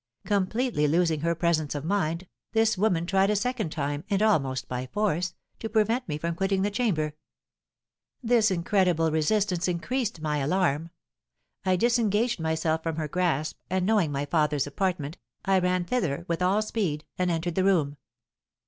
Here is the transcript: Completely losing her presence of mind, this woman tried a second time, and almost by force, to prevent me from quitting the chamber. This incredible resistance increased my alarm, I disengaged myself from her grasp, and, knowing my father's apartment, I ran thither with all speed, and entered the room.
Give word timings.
Completely 0.25 0.87
losing 0.87 1.19
her 1.19 1.35
presence 1.35 1.75
of 1.75 1.85
mind, 1.85 2.25
this 2.53 2.75
woman 2.75 3.05
tried 3.05 3.29
a 3.29 3.35
second 3.35 3.69
time, 3.71 4.03
and 4.09 4.23
almost 4.23 4.67
by 4.67 4.87
force, 4.87 5.35
to 5.59 5.69
prevent 5.69 6.09
me 6.09 6.17
from 6.17 6.33
quitting 6.33 6.63
the 6.63 6.71
chamber. 6.71 7.13
This 8.23 8.49
incredible 8.49 9.11
resistance 9.11 9.67
increased 9.67 10.19
my 10.19 10.39
alarm, 10.39 10.89
I 11.67 11.75
disengaged 11.75 12.39
myself 12.39 12.81
from 12.81 12.95
her 12.95 13.07
grasp, 13.07 13.59
and, 13.69 13.85
knowing 13.85 14.11
my 14.11 14.25
father's 14.25 14.65
apartment, 14.65 15.19
I 15.45 15.59
ran 15.59 15.85
thither 15.85 16.25
with 16.27 16.41
all 16.41 16.63
speed, 16.63 17.05
and 17.19 17.29
entered 17.29 17.53
the 17.53 17.63
room. 17.63 17.97